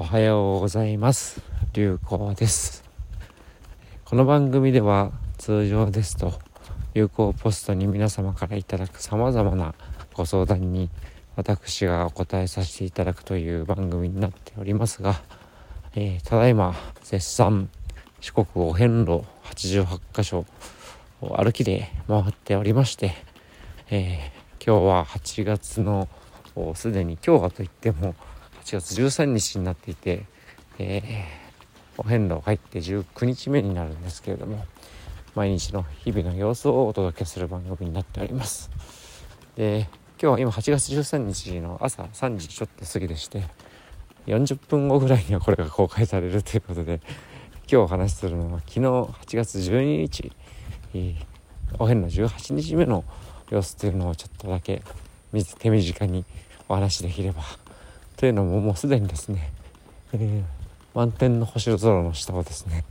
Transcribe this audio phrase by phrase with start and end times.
[0.00, 1.42] おはようございます。
[1.74, 2.84] 流行です。
[4.06, 6.32] この番組では通常ですと
[6.94, 9.74] 流行ポストに皆様からいただく様々な
[10.14, 10.88] ご相談に
[11.36, 15.20] 私がお答えさせていただくという番組になっておりますが、
[15.94, 17.68] えー、ただいま絶賛
[18.22, 20.46] 四国お遍路88箇所
[21.20, 23.12] を歩きで回っておりまして、
[23.90, 26.08] えー、今日は8月の
[26.74, 28.14] すでに今日はといっても
[28.70, 30.26] 8月13日になっていて、
[30.78, 34.64] えー、お遍路入って19日目になるんですけれども
[35.34, 38.70] 毎日の日々の様子をお届けする番組になっております。
[39.56, 39.88] で
[40.22, 43.42] 今日は今8月13日の朝3時ちょっと過ぎでして
[44.26, 47.00] 40分後ぐらいにはこれが公開されるということで
[47.68, 50.30] 今日お話しするのは昨日8月12日、
[50.94, 51.16] えー、
[51.80, 53.02] お遍路18日目の
[53.50, 54.82] 様子というのをちょっとだけ
[55.58, 56.24] 手短に
[56.68, 57.42] お話しできれば
[58.20, 59.50] というのももうすでにですね、
[60.12, 60.42] えー、
[60.92, 62.84] 満天の星空の下をですね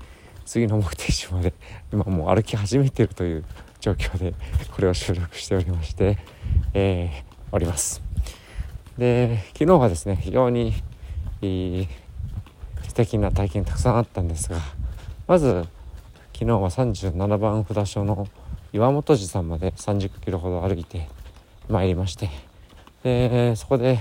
[0.44, 1.54] 次の目的地まで
[1.94, 3.45] 今もう歩き始めているという
[3.80, 4.34] 状況で
[4.76, 6.17] これを収録しておりまして、
[6.73, 8.02] えー、おります。
[8.98, 10.73] で昨日はですね非常に
[11.44, 11.88] いい
[12.88, 14.58] 素敵な体験たくさんあったんですが
[15.28, 15.64] まず
[16.34, 18.28] 昨日は37番札所の
[18.73, 21.08] 岩本寺さんまで30キロほど歩いて
[21.67, 22.32] まいりまして
[23.04, 24.00] でそこで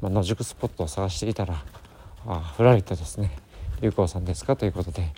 [0.00, 1.62] まあ、野宿スポットを探していたら
[2.26, 3.36] あふらりとですね
[3.80, 5.12] 「流行さんですか?」ということで、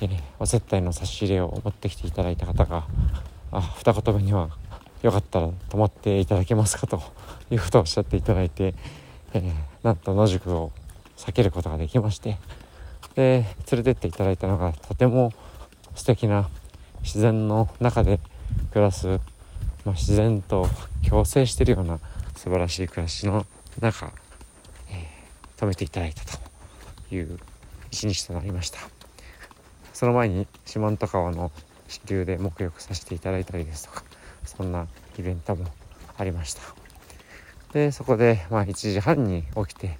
[0.00, 2.86] えー、お接待の差し入れを持ってきていただいた方が
[3.52, 4.50] あ二言目には
[5.02, 7.00] 「よかったら泊まっていただけますか?」と
[7.50, 8.74] いうことをおっしゃっていただいて、
[9.34, 9.52] えー、
[9.82, 10.72] なんと野宿を
[11.16, 12.38] 避けることができまして
[13.14, 15.32] で連れてっていただいたのがとても
[15.94, 16.48] 素敵な
[17.02, 18.20] 自然の中で
[18.72, 19.16] 暮らす、ま
[19.86, 20.68] あ、自然と
[21.08, 21.98] 共生してるような
[22.36, 23.44] 素晴らしい暮らしの
[23.80, 24.12] 中、
[24.90, 26.38] えー、止めていただいたと
[27.14, 27.38] いう
[27.90, 28.78] 一日となりました。
[29.92, 31.50] その前に四万十川の
[31.88, 34.04] 支流で沐浴させていただいたりですとか
[34.44, 34.86] そんな
[35.18, 35.64] イベントも
[36.16, 36.62] ありました。
[37.72, 39.98] でそこで、まあ、1時半に起きて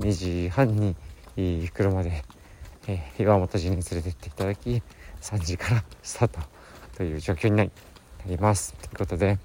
[0.00, 0.96] 2時半に
[1.72, 2.24] 車で、
[2.86, 4.82] えー、岩本寺に連れてっていただき
[5.20, 6.40] 3時からスタート
[6.96, 7.64] という状況にな
[8.26, 8.74] ります。
[8.74, 9.38] ということで、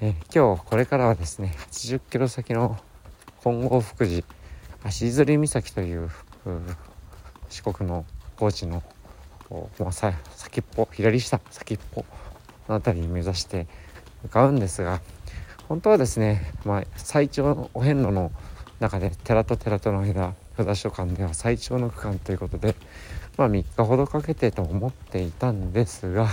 [0.00, 2.78] えー、今日これからはですね80キロ先の
[3.42, 4.24] 本郷福寺
[4.84, 6.10] 足摺岬という
[7.48, 8.04] 四国の
[8.36, 8.82] 高知の、
[9.78, 12.04] まあ、先っぽ左下先っぽ
[12.68, 13.66] の辺りに目指して
[14.22, 15.00] 向かうんですが
[15.68, 18.32] 本当はですね、まあ、最長のお遍路の
[18.80, 22.74] 中で寺と寺との間札所間では最長の区間ということで、
[23.36, 26.28] まあ、3日ほどかけてと思っていたんですが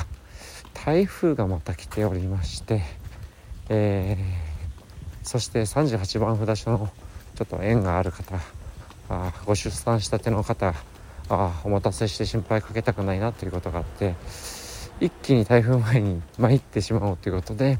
[0.74, 2.82] 台風がまた来ておりまして、
[3.70, 4.45] えー、
[5.26, 6.90] そして38番札所の
[7.34, 8.40] ちょっと縁がある方
[9.10, 10.74] あご出産したての方
[11.30, 14.16] あお待たせして心配かけたくないなということがあって
[15.02, 17.80] 一気に台風前に参ってしまおうということで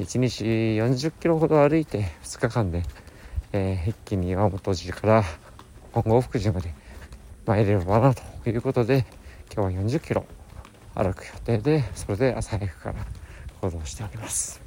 [0.00, 2.82] 1日40キロほど歩いて2日間で、
[3.52, 5.24] えー、一気に岩本寺から
[5.92, 6.74] 本郷福寺まで
[7.46, 9.06] 参れればなということで
[9.54, 10.26] 今日は40キロ
[10.96, 13.06] 歩く予定でそれで朝早くから
[13.60, 14.65] 行動しております。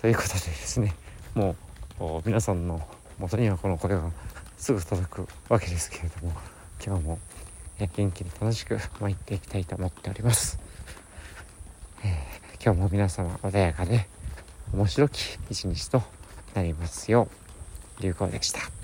[0.00, 0.94] ということでですね
[1.34, 1.56] も
[1.98, 2.80] う皆さんの
[3.18, 4.10] 元にはこの声が
[4.56, 6.32] すぐ届くわけですけれども
[6.84, 7.18] 今日も
[7.78, 10.60] 元気に楽しく参っていきたいと思っております、
[12.04, 14.06] えー、今日も皆様穏やかで
[14.72, 16.02] 面白き一日と
[16.54, 17.28] なりますよ
[17.98, 18.77] う流行でした。